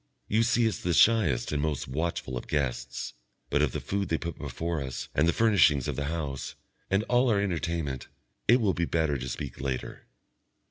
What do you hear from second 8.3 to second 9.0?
it will be